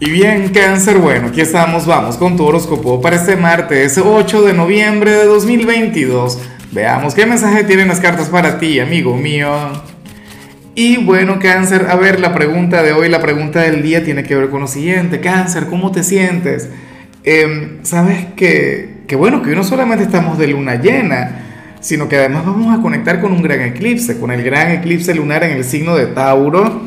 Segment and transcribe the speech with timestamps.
[0.00, 4.52] Y bien, cáncer, bueno, aquí estamos, vamos con tu horóscopo para este martes 8 de
[4.52, 6.40] noviembre de 2022.
[6.72, 9.52] Veamos qué mensaje tienen las cartas para ti, amigo mío.
[10.74, 14.34] Y bueno, cáncer, a ver, la pregunta de hoy, la pregunta del día tiene que
[14.34, 15.20] ver con lo siguiente.
[15.20, 16.68] Cáncer, ¿cómo te sientes?
[17.22, 22.16] Em, Sabes que, que bueno, que hoy no solamente estamos de luna llena, sino que
[22.16, 25.62] además vamos a conectar con un gran eclipse, con el gran eclipse lunar en el
[25.62, 26.82] signo de Tauro.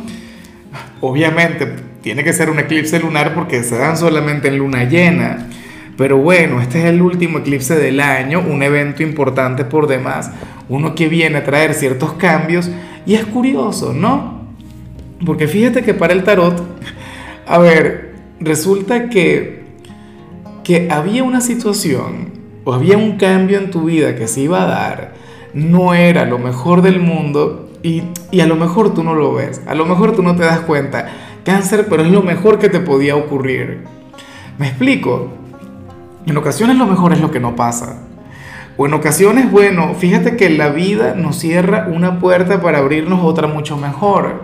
[0.99, 5.49] Obviamente, tiene que ser un eclipse lunar porque se dan solamente en luna llena.
[5.97, 10.31] Pero bueno, este es el último eclipse del año, un evento importante por demás,
[10.69, 12.71] uno que viene a traer ciertos cambios.
[13.05, 14.39] Y es curioso, ¿no?
[15.25, 16.65] Porque fíjate que para el tarot,
[17.45, 19.65] a ver, resulta que,
[20.63, 22.31] que había una situación
[22.63, 25.13] o había un cambio en tu vida que se iba a dar,
[25.53, 29.61] no era lo mejor del mundo y, y a lo mejor tú no lo ves,
[29.67, 32.81] a lo mejor tú no te das cuenta cáncer, pero es lo mejor que te
[32.81, 33.85] podía ocurrir.
[34.57, 35.29] ¿Me explico?
[36.25, 38.03] En ocasiones lo mejor es lo que no pasa.
[38.75, 43.47] O en ocasiones, bueno, fíjate que la vida nos cierra una puerta para abrirnos otra
[43.47, 44.43] mucho mejor.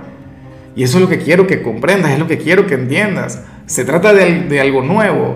[0.77, 3.43] Y eso es lo que quiero que comprendas, es lo que quiero que entiendas.
[3.65, 5.35] Se trata de, de algo nuevo,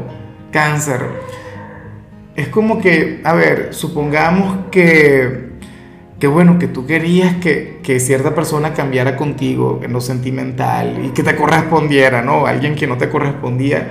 [0.54, 1.02] cáncer.
[2.38, 5.47] Es como que, a ver, supongamos que
[6.20, 11.10] Qué bueno que tú querías que, que, cierta persona cambiara contigo en lo sentimental y
[11.10, 12.48] que te correspondiera, ¿no?
[12.48, 13.88] Alguien que no te correspondía.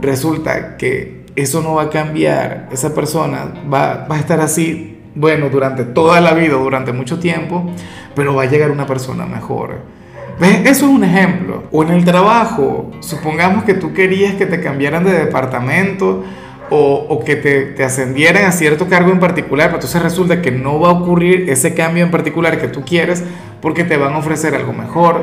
[0.00, 2.68] Resulta que eso no va a cambiar.
[2.72, 7.70] Esa persona va, va a estar así, bueno, durante toda la vida, durante mucho tiempo,
[8.16, 9.82] pero va a llegar una persona mejor.
[10.40, 10.62] ¿Ves?
[10.62, 11.64] Eso es un ejemplo.
[11.70, 16.24] O en el trabajo, supongamos que tú querías que te cambiaran de departamento
[16.72, 20.88] o, que te, ascendieran a cierto cargo en particular, pero entonces resulta que no va
[20.88, 23.22] a ocurrir ese cambio en particular que tú quieres
[23.60, 25.22] porque te van a ofrecer algo mejor,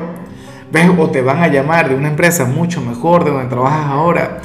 [0.72, 0.90] ¿ves?
[0.98, 4.42] O te van a llamar de una empresa mucho mejor de donde trabajas ahora.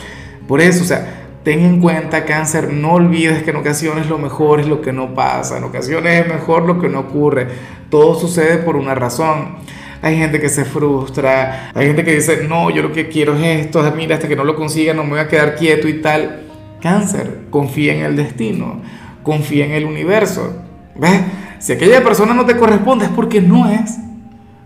[0.48, 4.60] Por eso, o sea, ten en cuenta cáncer, no olvides que en ocasiones lo mejor
[4.60, 7.46] es lo que no pasa, en ocasiones es mejor lo que no ocurre,
[7.90, 9.56] todo sucede por una razón.
[10.02, 13.64] Hay gente que se frustra, hay gente que dice, no, yo lo que quiero es
[13.64, 16.43] esto, mira, hasta que no lo consiga no me voy a quedar quieto y tal.
[16.84, 18.82] Cáncer, confía en el destino,
[19.22, 20.54] confía en el universo.
[20.94, 21.18] ¿Ves?
[21.58, 23.96] Si aquella persona no te corresponde es porque no es.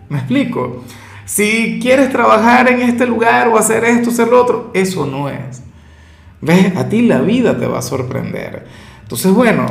[0.09, 0.83] ¿Me explico?
[1.23, 5.63] Si quieres trabajar en este lugar o hacer esto, hacer lo otro, eso no es.
[6.41, 6.75] ¿Ves?
[6.75, 8.65] A ti la vida te va a sorprender.
[9.03, 9.67] Entonces, bueno,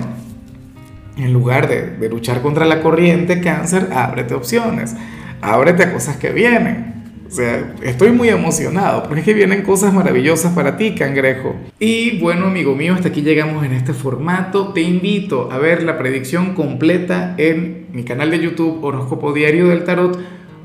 [1.19, 4.97] en lugar de, luchar contra la corriente, cáncer, ábrete opciones.
[5.43, 6.98] Ábrete a cosas que vienen.
[7.28, 11.55] O sea, estoy muy emocionado porque es que vienen cosas maravillosas para ti, cangrejo.
[11.78, 14.72] Y bueno, amigo mío, hasta aquí llegamos en este formato.
[14.72, 19.84] Te invito a ver la predicción completa en mi canal de YouTube Horóscopo Diario del
[19.84, 20.19] Tarot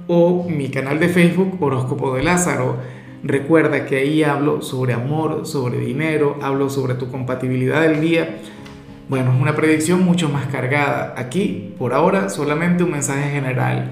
[0.07, 2.77] o mi canal de Facebook Horóscopo de Lázaro.
[3.23, 8.37] Recuerda que ahí hablo sobre amor, sobre dinero, hablo sobre tu compatibilidad del día.
[9.09, 11.13] Bueno, es una predicción mucho más cargada.
[11.17, 13.91] Aquí, por ahora, solamente un mensaje general